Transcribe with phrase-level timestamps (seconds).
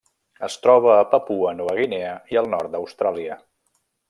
[0.45, 3.39] Es troba a Papua Nova Guinea i el nord d'Austràlia.